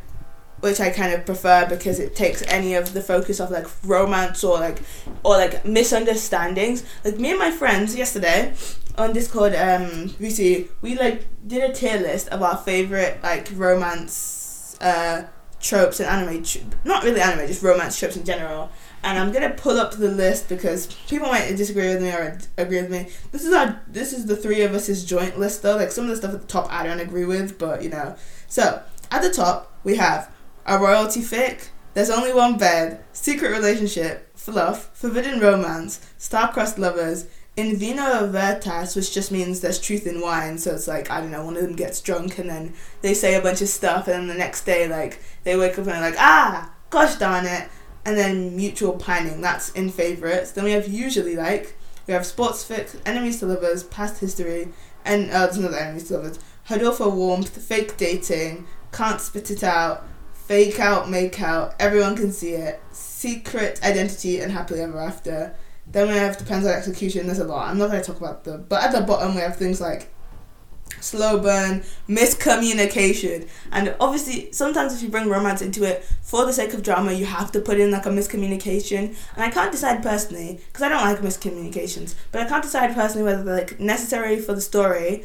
[0.61, 4.45] which I kind of prefer because it takes any of the focus of like romance
[4.45, 4.81] or like
[5.25, 6.85] or like misunderstandings.
[7.05, 8.55] Like me and my friends yesterday
[8.99, 13.49] on Discord, um, we see we like did a tier list of our favorite like
[13.55, 15.25] romance uh
[15.61, 16.43] tropes and anime.
[16.43, 18.71] Tr- not really anime, just romance tropes in general
[19.03, 22.83] and I'm gonna pull up the list because people might disagree with me or agree
[22.83, 23.09] with me.
[23.33, 25.77] This is our this is the three of us's joint list though.
[25.77, 28.17] Like some of the stuff at the top I don't agree with, but you know.
[28.47, 30.31] So at the top we have
[30.71, 31.69] a royalty fic.
[31.93, 39.13] There's only one bed, secret relationship, fluff, forbidden romance, star-crossed lovers, in vino veritas, which
[39.13, 40.57] just means there's truth in wine.
[40.57, 43.35] So it's like I don't know, one of them gets drunk and then they say
[43.35, 46.01] a bunch of stuff, and then the next day like they wake up and they're
[46.01, 47.69] like, ah, gosh darn it
[48.05, 49.41] and then mutual pining.
[49.41, 50.53] That's in favourites.
[50.53, 54.69] Then we have usually like we have sports fic, enemies to lovers, past history,
[55.05, 56.39] and uh, there's another enemies to lovers.
[56.65, 60.07] Huddle for warmth, fake dating, can't spit it out,
[60.51, 65.55] fake out, make out, everyone can see it, secret identity, and happily ever after.
[65.87, 67.27] Then we have depends on execution.
[67.27, 67.69] There's a lot.
[67.69, 70.13] I'm not going to talk about them, but at the bottom we have things like
[70.99, 73.49] slow burn, miscommunication.
[73.71, 77.27] And obviously, sometimes if you bring romance into it for the sake of drama, you
[77.27, 79.15] have to put in like a miscommunication.
[79.37, 83.23] And I can't decide personally, because I don't like miscommunications, but I can't decide personally
[83.23, 85.23] whether they're like necessary for the story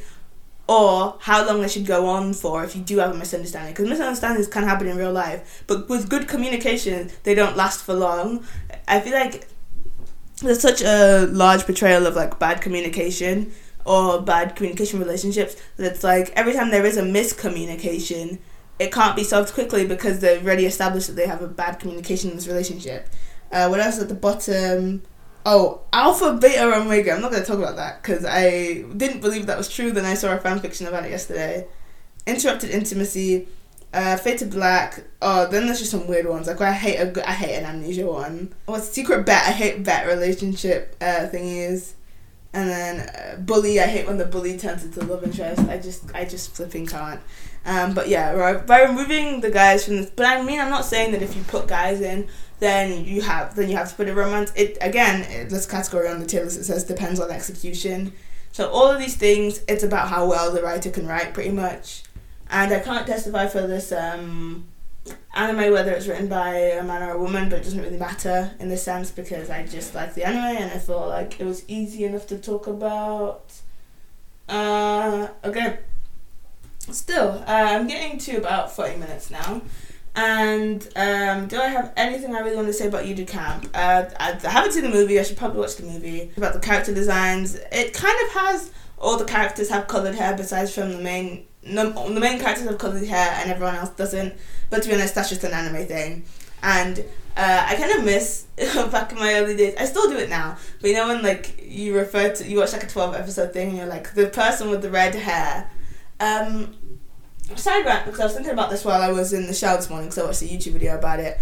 [0.67, 3.73] or how long they should go on for if you do have a misunderstanding.
[3.73, 7.93] Because misunderstandings can happen in real life, but with good communication, they don't last for
[7.93, 8.45] long.
[8.87, 9.47] I feel like
[10.37, 13.53] there's such a large portrayal of like bad communication
[13.85, 18.39] or bad communication relationships that's like every time there is a miscommunication
[18.79, 22.31] it can't be solved quickly because they've already established that they have a bad communication
[22.31, 23.07] in this relationship
[23.51, 25.01] uh, what else at the bottom
[25.45, 29.45] oh alpha beta omega i'm not going to talk about that because i didn't believe
[29.45, 31.65] that was true then i saw a fan fiction about it yesterday
[32.25, 33.47] interrupted intimacy
[33.95, 35.05] uh, Fade Black.
[35.21, 36.47] Oh, then there's just some weird ones.
[36.47, 38.53] Like I hate a, I hate an amnesia one.
[38.65, 39.47] What's secret bet?
[39.47, 41.93] I hate bet relationship uh, thingies.
[42.55, 45.67] And then uh, bully, I hate when the bully turns into love interest.
[45.67, 47.19] I just, I just flipping can't.
[47.65, 50.85] Um, but yeah, right, by removing the guys from this, but I mean, I'm not
[50.85, 54.07] saying that if you put guys in, then you have, then you have to put
[54.07, 54.53] a romance.
[54.55, 58.13] It again, it, this category on the list it says depends on execution.
[58.53, 62.03] So all of these things, it's about how well the writer can write, pretty much.
[62.49, 64.67] And I can't testify for this um,
[65.33, 68.51] anime whether it's written by a man or a woman, but it doesn't really matter
[68.59, 71.67] in this sense because I just like the anime and I felt like it was
[71.67, 73.53] easy enough to talk about.
[74.47, 75.79] Uh, okay.
[76.79, 79.61] Still, uh, I'm getting to about 40 minutes now.
[80.15, 83.69] And um, do I have anything I really want to say about Yuru Camp?
[83.73, 85.19] Uh, I, I haven't seen the movie.
[85.19, 86.31] I should probably watch the movie.
[86.37, 90.73] About the character designs, it kind of has all the characters have colored hair besides
[90.73, 94.33] from the main no, the main characters have colored hair and everyone else doesn't.
[94.69, 96.25] But to be honest, that's just an anime thing.
[96.61, 96.99] And
[97.37, 98.43] uh, I kind of miss
[98.91, 99.75] back in my early days.
[99.77, 102.73] I still do it now, but you know when like you refer to you watch
[102.73, 105.69] like a twelve episode thing and you're like the person with the red hair.
[106.19, 106.75] Um,
[107.55, 109.89] side rant because I was thinking about this while I was in the shower this
[109.89, 111.37] morning because I watched a YouTube video about it.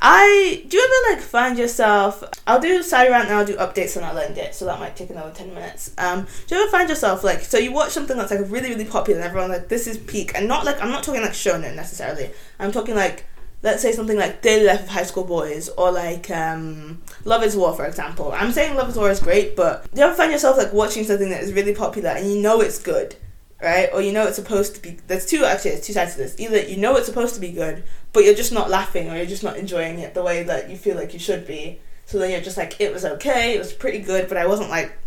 [0.00, 2.22] I do you ever like find yourself?
[2.46, 4.94] I'll do side rant and I'll do updates and I'll end it, so that might
[4.94, 5.92] take another ten minutes.
[5.98, 8.84] Um, do you ever find yourself like so you watch something that's like really really
[8.84, 11.74] popular and everyone like this is peak and not like I'm not talking like shonen
[11.74, 12.30] necessarily.
[12.60, 13.24] I'm talking like
[13.62, 17.56] let's say something like Daily Life of High School Boys or like um, Love is
[17.56, 18.32] War for example.
[18.32, 21.02] I'm saying Love is War is great, but do you ever find yourself like watching
[21.02, 23.16] something that is really popular and you know it's good?
[23.62, 23.88] right?
[23.92, 24.98] Or you know it's supposed to be.
[25.06, 25.72] There's two actually.
[25.72, 26.38] There's two sides to this.
[26.38, 29.26] Either you know it's supposed to be good, but you're just not laughing, or you're
[29.26, 31.80] just not enjoying it the way that you feel like you should be.
[32.06, 34.70] So then you're just like, it was okay, it was pretty good, but I wasn't
[34.70, 34.98] like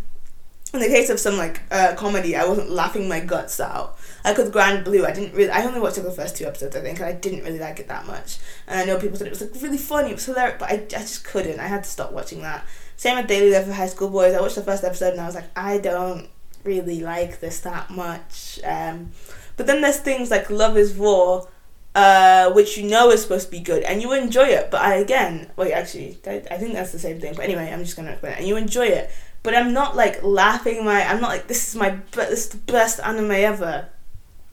[0.74, 3.98] in the case of some like uh, comedy, I wasn't laughing my guts out.
[4.24, 5.50] Like with Grand Blue, I didn't really.
[5.50, 7.78] I only watched like, the first two episodes, I think, and I didn't really like
[7.78, 8.38] it that much.
[8.66, 10.74] And I know people said it was like really funny, it was hilarious, but I,
[10.74, 11.60] I just couldn't.
[11.60, 12.64] I had to stop watching that.
[12.96, 14.34] Same with Daily Life of High School Boys.
[14.34, 16.28] I watched the first episode and I was like, I don't
[16.64, 18.60] really like this that much.
[18.64, 19.10] Um,
[19.56, 21.48] but then there's things like Love Is War,
[21.94, 24.70] uh, which you know is supposed to be good, and you enjoy it.
[24.70, 27.34] But I again, wait, actually, I, I think that's the same thing.
[27.34, 28.38] But anyway, I'm just gonna explain it.
[28.38, 29.10] And you enjoy it,
[29.42, 31.04] but I'm not like laughing my.
[31.04, 33.88] I'm not like this is my this is the best anime ever.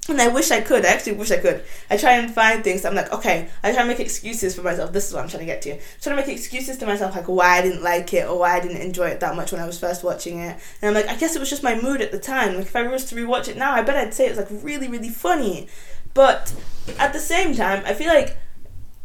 [0.10, 0.86] And I wish I could.
[0.86, 1.64] I actually wish I could.
[1.90, 2.84] I try and find things.
[2.84, 3.48] I'm like, okay.
[3.64, 4.92] I try and make excuses for myself.
[4.92, 5.74] This is what I'm trying to get to.
[5.74, 8.58] I'm trying to make excuses to myself, like why I didn't like it or why
[8.58, 10.60] I didn't enjoy it that much when I was first watching it.
[10.82, 12.56] And I'm like, I guess it was just my mood at the time.
[12.56, 14.64] Like if I was to rewatch it now, I bet I'd say it was like
[14.64, 15.68] really, really funny.
[16.14, 16.54] But
[16.98, 18.38] at the same time, I feel like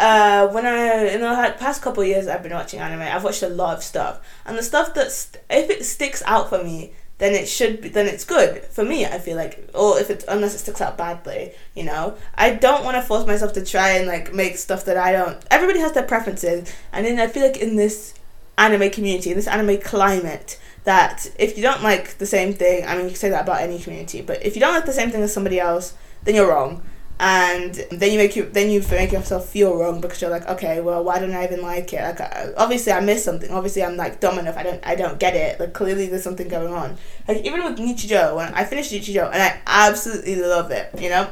[0.00, 3.48] uh, when I in the past couple years I've been watching anime, I've watched a
[3.48, 7.32] lot of stuff, and the stuff that st- if it sticks out for me, then
[7.32, 9.06] it should be then it's good for me.
[9.06, 12.84] I feel like, or if it unless it sticks out badly, you know, I don't
[12.84, 15.42] want to force myself to try and like make stuff that I don't.
[15.50, 18.14] Everybody has their preferences, and then I feel like in this
[18.58, 22.96] anime community, in this anime climate, that if you don't like the same thing, I
[22.96, 25.10] mean, you can say that about any community, but if you don't like the same
[25.10, 26.82] thing as somebody else, then you're wrong
[27.20, 30.80] and then you make you then you make yourself feel wrong because you're like okay
[30.80, 32.00] well why don't I even like it?
[32.00, 33.50] Like uh, obviously I missed something.
[33.50, 34.56] Obviously I'm like dumb enough.
[34.56, 35.60] I don't I don't get it.
[35.60, 36.96] Like clearly there's something going on.
[37.28, 41.30] Like even with Nichijou when I finished Nichijou and I absolutely love it you know?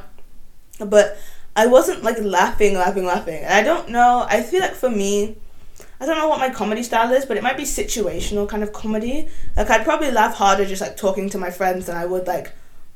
[0.79, 1.18] But
[1.57, 3.42] I wasn't like laughing laughing laughing.
[3.42, 5.37] And I don't know I feel like for me
[6.01, 8.73] I don't know what my comedy style is, but it might be situational kind of
[8.73, 9.29] comedy.
[9.57, 12.53] Like I'd probably laugh harder just like talking to my friends than I would like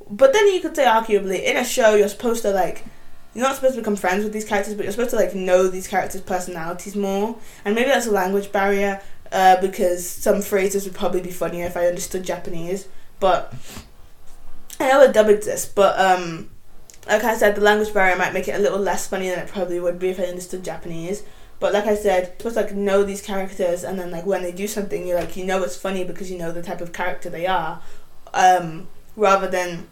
[0.08, 2.84] but then you could say arguably in a show you're supposed to like
[3.36, 5.68] you're not supposed to become friends with these characters, but you're supposed to like know
[5.68, 7.36] these characters' personalities more.
[7.66, 11.76] And maybe that's a language barrier, uh, because some phrases would probably be funnier if
[11.76, 12.88] I understood Japanese.
[13.20, 13.52] But
[14.80, 16.48] I know a dub exists, but um,
[17.06, 19.48] like I said, the language barrier might make it a little less funny than it
[19.48, 21.22] probably would be if I understood Japanese.
[21.60, 24.66] But like I said, supposed like know these characters, and then like when they do
[24.66, 27.46] something, you're like you know it's funny because you know the type of character they
[27.46, 27.82] are,
[28.32, 29.88] um, rather than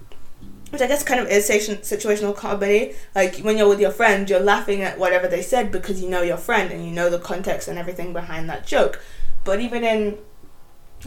[0.75, 2.95] which I guess kind of is situational comedy.
[3.15, 6.23] Like when you're with your friend, you're laughing at whatever they said because you know
[6.23, 9.01] your friend and you know the context and everything behind that joke.
[9.45, 10.19] But even in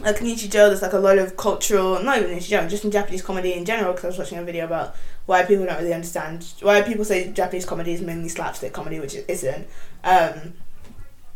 [0.00, 3.52] like Nichijou, there's like a lot of cultural, not even Nichijou, just in Japanese comedy
[3.52, 3.92] in general.
[3.92, 7.30] Because I was watching a video about why people don't really understand why people say
[7.32, 9.68] Japanese comedy is mainly slapstick comedy, which it isn't.
[10.02, 10.54] Um,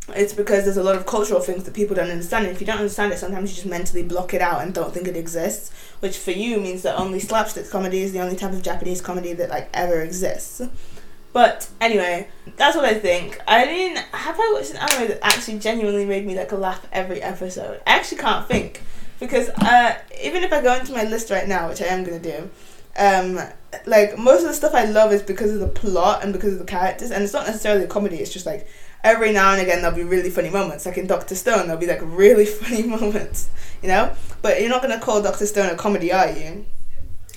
[0.08, 2.46] it's because there's a lot of cultural things that people don't understand.
[2.46, 4.92] And if you don't understand it, sometimes you just mentally block it out and don't
[4.92, 5.70] think it exists.
[6.02, 9.34] Which for you means that only slapstick comedy is the only type of Japanese comedy
[9.34, 10.60] that like ever exists.
[11.32, 13.40] But anyway, that's what I think.
[13.46, 17.22] I mean, have I watched an anime that actually genuinely made me like laugh every
[17.22, 17.80] episode?
[17.86, 18.82] I actually can't think
[19.20, 22.18] because uh, even if I go into my list right now, which I am gonna
[22.18, 22.50] do,
[22.96, 23.38] um,
[23.86, 26.58] like most of the stuff I love is because of the plot and because of
[26.58, 28.16] the characters, and it's not necessarily a comedy.
[28.16, 28.68] It's just like
[29.04, 30.86] every now and again there'll be really funny moments.
[30.86, 33.48] Like in Doctor Stone, there'll be like really funny moments,
[33.82, 34.14] you know.
[34.42, 36.66] But you're not gonna call Doctor Stone a comedy, are you?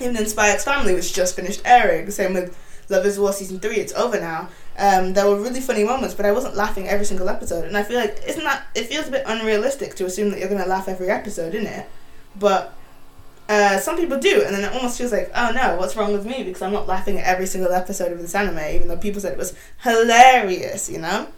[0.00, 2.10] Even in Spy X Family, which just finished airing.
[2.10, 2.56] Same with
[2.90, 3.76] Love Is War season three.
[3.76, 4.48] It's over now.
[4.78, 7.64] Um, there were really funny moments, but I wasn't laughing every single episode.
[7.64, 10.50] And I feel like isn't that it feels a bit unrealistic to assume that you're
[10.50, 11.88] gonna laugh every episode, isn't it?
[12.38, 12.75] But
[13.48, 16.26] uh, some people do, and then it almost feels like, oh no, what's wrong with
[16.26, 16.42] me?
[16.42, 19.32] Because I'm not laughing at every single episode of this anime, even though people said
[19.32, 21.28] it was hilarious, you know?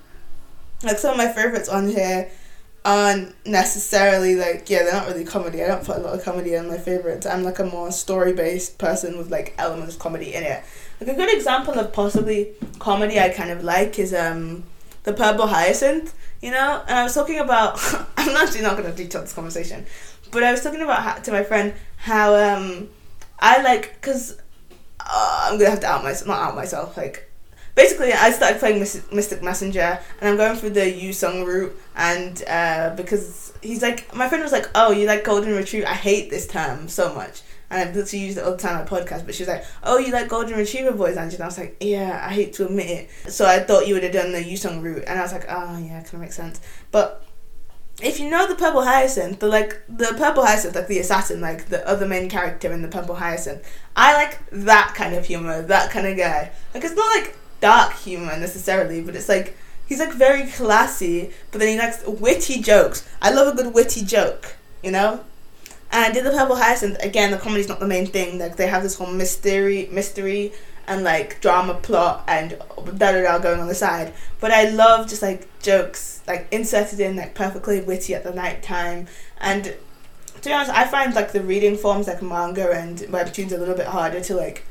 [0.83, 2.31] like some of my favorites on here
[2.85, 6.55] aren't necessarily like yeah they're not really comedy i don't put a lot of comedy
[6.55, 10.35] in my favorites i'm like a more story based person with like elements of comedy
[10.35, 10.63] in it
[11.01, 14.63] like a good example of possibly comedy i kind of like is um
[15.03, 17.79] the purple hyacinth you know and i was talking about
[18.17, 19.85] i'm actually not going to detail this conversation
[20.31, 22.89] but i was talking about how, to my friend how um
[23.39, 24.41] i like because
[25.01, 27.29] uh, i'm gonna have to out myself not out myself like
[27.79, 32.93] basically I started playing Mystic Messenger and I'm going through the Yoosung route and uh,
[32.97, 35.87] because he's like my friend was like oh you like golden retriever?
[35.87, 37.43] I hate this term so much.
[37.71, 39.99] And I've literally used it all the time on podcast but she was like oh
[39.99, 42.91] you like golden retriever boys Angela and I was like yeah I hate to admit
[42.91, 43.33] it.
[43.33, 45.79] So I thought you would have done the Yoosung route and I was like oh
[45.79, 46.61] yeah kind of makes sense.
[46.91, 47.25] But
[48.01, 51.67] if you know the purple hyacinth, the like the purple hyacinth, like the assassin, like
[51.67, 53.63] the other main character in the purple hyacinth,
[53.97, 56.53] I like that kind of humor, that kind of guy.
[56.75, 59.57] Like it's not like dark humor necessarily, but it's like
[59.87, 63.09] he's like very classy, but then he likes witty jokes.
[63.21, 65.25] I love a good witty joke, you know.
[65.91, 67.31] And did the Purple Hyacinth again?
[67.31, 68.39] The comedy's not the main thing.
[68.39, 70.53] Like they have this whole mystery, mystery,
[70.87, 74.13] and like drama plot and da da da going on the side.
[74.39, 78.63] But I love just like jokes like inserted in like perfectly witty at the night
[78.63, 79.09] time
[79.39, 79.75] and
[80.43, 83.75] to be honest, I find like the reading forms like manga and webtoons a little
[83.75, 84.65] bit harder to like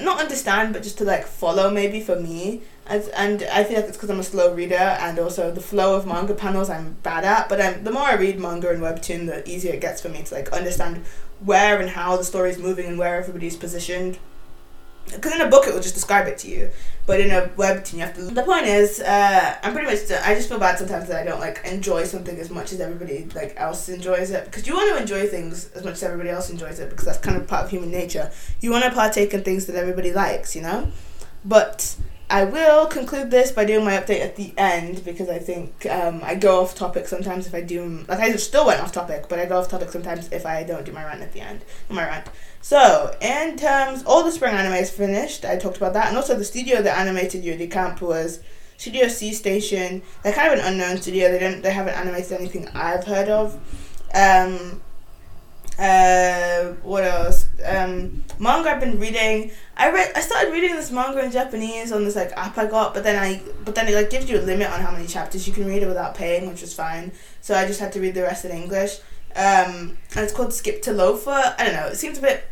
[0.00, 2.62] not understand, but just to like follow maybe for me.
[2.86, 5.96] As, and I feel like it's because I'm a slow reader, and also the flow
[5.96, 7.48] of manga panels I'm bad at.
[7.48, 10.22] But um, the more I read manga and webtoon, the easier it gets for me
[10.22, 11.04] to like understand
[11.40, 14.18] where and how the story is moving and where everybody's positioned.
[15.14, 16.70] Because in a book it will just describe it to you,
[17.06, 18.22] but in a webtoon you have to.
[18.22, 20.10] The point is, uh, I'm pretty much.
[20.10, 23.26] I just feel bad sometimes that I don't like enjoy something as much as everybody
[23.34, 24.44] like else enjoys it.
[24.46, 27.18] Because you want to enjoy things as much as everybody else enjoys it, because that's
[27.18, 28.30] kind of part of human nature.
[28.60, 30.90] You want to partake in things that everybody likes, you know.
[31.44, 31.94] But
[32.28, 36.20] I will conclude this by doing my update at the end because I think um,
[36.24, 38.04] I go off topic sometimes if I do.
[38.08, 40.84] Like I still went off topic, but I go off topic sometimes if I don't
[40.84, 41.64] do my rant at the end.
[41.88, 42.26] My rant.
[42.60, 45.44] So, in terms, all the spring anime is finished.
[45.44, 48.40] I talked about that, and also the studio that animated Yuru Camp was
[48.76, 50.02] Studio C Station.
[50.24, 51.30] They're kind of an unknown studio.
[51.30, 51.62] They don't.
[51.62, 53.54] They haven't animated anything I've heard of.
[54.14, 54.82] Um,
[55.78, 57.46] uh, what else?
[57.64, 59.50] Um, manga I've been reading.
[59.76, 60.12] I read.
[60.16, 63.22] I started reading this manga in Japanese on this like app I got, but then
[63.22, 65.66] I, but then it like gives you a limit on how many chapters you can
[65.66, 67.12] read it without paying, which was fine.
[67.40, 68.98] So I just had to read the rest in English.
[69.34, 71.54] Um, and it's called Skip to Loafer.
[71.58, 71.88] I don't know.
[71.88, 72.44] It seems a bit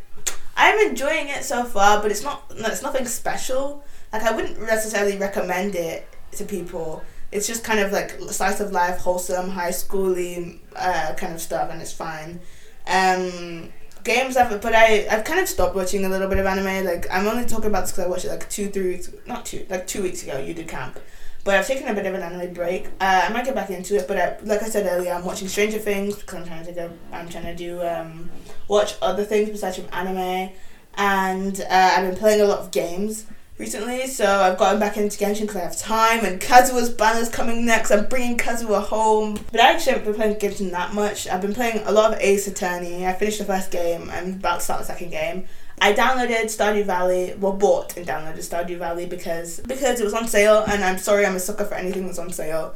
[0.56, 2.44] I'm enjoying it so far, but it's not.
[2.50, 3.84] It's nothing special.
[4.12, 7.02] Like I wouldn't necessarily recommend it to people.
[7.32, 11.70] It's just kind of like slice of life, wholesome, high schooly uh, kind of stuff,
[11.70, 12.40] and it's fine.
[12.87, 13.72] Um,
[14.05, 16.85] games I've but I I've kind of stopped watching a little bit of anime.
[16.85, 19.47] Like I'm only talking about this because I watched it like two three weeks not
[19.47, 20.39] two like two weeks ago.
[20.39, 20.99] You did camp.
[21.45, 22.87] But I've taken a bit of an anime break.
[23.01, 25.47] Uh, I might get back into it, but I, like I said earlier, I'm watching
[25.47, 26.91] Stranger Things because I'm trying to go.
[27.12, 28.30] I'm trying to do um,
[28.66, 30.53] watch other things besides from anime,
[30.95, 33.26] and uh, I've been playing a lot of games
[33.59, 34.07] recently.
[34.07, 37.90] So I've gotten back into Genshin because I have time, and Kazuha's banner's coming next.
[37.90, 41.28] I'm bringing Kazuha home, but I actually haven't been playing Genshin that much.
[41.28, 43.07] I've been playing a lot of Ace Attorney.
[43.07, 44.11] I finished the first game.
[44.11, 45.46] I'm about to start the second game.
[45.80, 50.28] I downloaded Stardew Valley, well bought and downloaded Stardew Valley because because it was on
[50.28, 52.74] sale and I'm sorry I'm a sucker for anything that's on sale.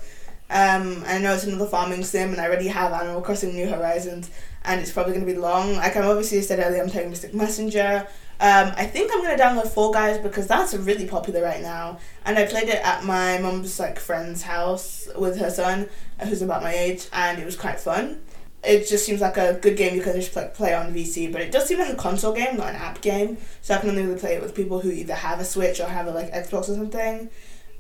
[0.51, 4.31] Um, I know it's another farming sim and I already have Animal Crossing New Horizons
[4.64, 5.76] and it's probably going to be long.
[5.76, 8.07] Like I'm obviously said earlier, I'm playing Mystic Messenger.
[8.41, 12.39] Um, I think I'm gonna download Fall Guys because that's really popular right now, and
[12.39, 15.89] I played it at my mum's like friend's house with her son,
[16.22, 18.20] who's about my age, and it was quite fun
[18.64, 21.41] it just seems like a good game you can just play, play on VC, but
[21.41, 23.39] it does seem like a console game, not an app game.
[23.62, 25.86] So I can only really play it with people who either have a Switch or
[25.86, 27.30] have a like Xbox or something.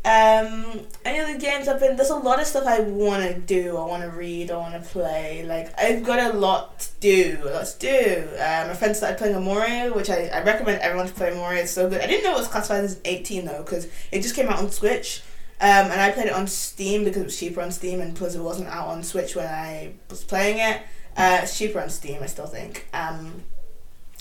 [0.08, 1.96] Um, any other games I've been?
[1.96, 3.76] There's a lot of stuff I want to do.
[3.76, 4.50] I want to read.
[4.50, 5.44] I want to play.
[5.44, 7.38] Like I've got a lot to do.
[7.44, 8.26] Let's do.
[8.36, 11.58] Um, my friend started playing Omori, which I, I recommend everyone to play Omori.
[11.58, 12.00] It's so good.
[12.00, 14.70] I didn't know it was classified as 18 though, because it just came out on
[14.70, 15.22] Switch.
[15.60, 18.34] Um, and I played it on Steam because it was cheaper on Steam and plus
[18.34, 20.80] it wasn't out on Switch when I was playing it.
[21.18, 22.86] Uh, it's cheaper on Steam, I still think.
[22.94, 23.42] Um,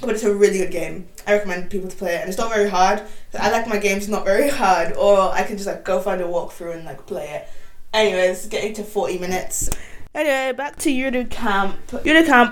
[0.01, 1.07] but it's a really good game.
[1.25, 3.01] I recommend people to play it, and it's not very hard.
[3.37, 6.25] I like my games not very hard, or I can just like go find a
[6.25, 7.47] walkthrough and like play it.
[7.93, 9.69] Anyways, getting to forty minutes.
[10.17, 11.77] Anyway, back to Yuru Camp.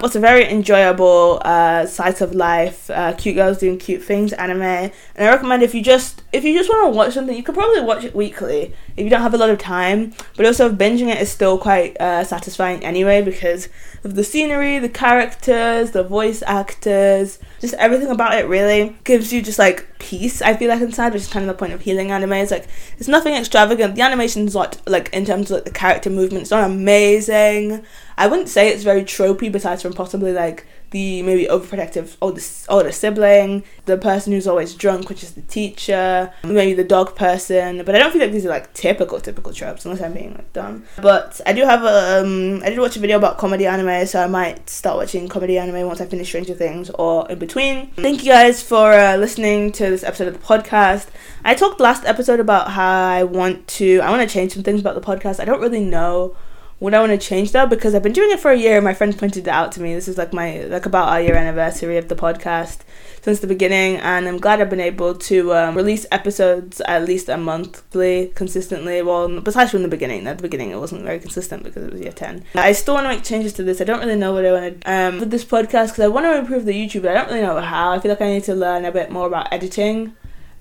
[0.03, 2.91] Was a very enjoyable uh, slice of life.
[2.91, 6.55] Uh, cute girls doing cute things, anime, and I recommend if you just if you
[6.55, 9.33] just want to watch something, you could probably watch it weekly if you don't have
[9.33, 10.13] a lot of time.
[10.37, 13.67] But also, binging it is still quite uh, satisfying anyway because
[14.03, 19.41] of the scenery, the characters, the voice actors, just everything about it really gives you
[19.41, 20.41] just like peace.
[20.41, 22.33] I feel like inside, which is kind of the point of healing anime.
[22.33, 23.95] It's like it's nothing extravagant.
[23.95, 27.85] The animation's not like in terms of like the character movement, it's not amazing.
[28.17, 32.39] I wouldn't say it's very tropey, besides from possibly like the maybe overprotective older,
[32.69, 37.83] older sibling, the person who's always drunk, which is the teacher, maybe the dog person.
[37.83, 40.53] But I don't feel like these are like typical, typical tropes, unless I'm being like
[40.53, 40.85] dumb.
[41.01, 44.23] But I do have a, um, I did watch a video about comedy anime, so
[44.23, 47.91] I might start watching comedy anime once I finish Stranger Things or in between.
[47.91, 51.07] Thank you guys for uh, listening to this episode of the podcast.
[51.43, 54.79] I talked last episode about how I want to, I want to change some things
[54.79, 55.41] about the podcast.
[55.41, 56.37] I don't really know
[56.79, 58.81] what I want to change though because I've been doing it for a year.
[58.81, 59.93] My friend pointed it out to me.
[59.93, 62.79] This is like my like about our year anniversary of the podcast
[63.21, 67.27] since the beginning, and I'm glad I've been able to um, release episodes at least
[67.27, 69.01] a monthly consistently.
[69.01, 72.01] Well, besides from the beginning, at the beginning it wasn't very consistent because it was
[72.01, 72.43] year ten.
[72.55, 73.81] I still want to make changes to this.
[73.81, 76.25] I don't really know what I want to um, with this podcast because I want
[76.25, 77.91] to improve the YouTube, but I don't really know how.
[77.93, 80.15] I feel like I need to learn a bit more about editing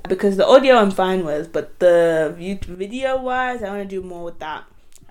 [0.09, 4.25] because the audio I'm fine with, but the video wise, I want to do more
[4.25, 4.65] with that.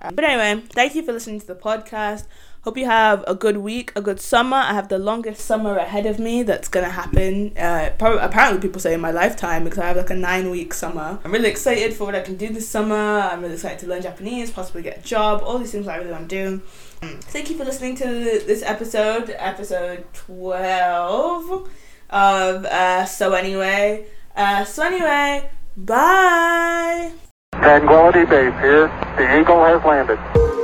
[0.04, 2.26] Um, but anyway, thank you for listening to the podcast.
[2.62, 4.56] Hope you have a good week, a good summer.
[4.56, 7.56] I have the longest summer ahead of me that's gonna happen.
[7.58, 11.18] Uh, apparently, people say in my lifetime because I have like a nine week summer.
[11.24, 12.94] I'm really excited for what I can do this summer.
[12.94, 16.12] I'm really excited to learn Japanese, possibly get a job, all these things I really
[16.12, 16.62] want to do.
[17.02, 21.68] Thank you for listening to this episode, episode 12
[22.10, 24.06] of uh, So Anyway.
[24.36, 27.12] Uh, so, anyway, bye.
[27.62, 28.88] Tranquility Base here.
[29.16, 30.63] The Eagle has landed.